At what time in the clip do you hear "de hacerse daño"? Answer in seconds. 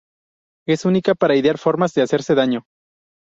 1.93-2.65